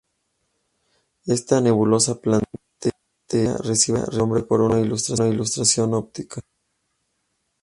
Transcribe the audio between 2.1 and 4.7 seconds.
planetaria recibe su nombre por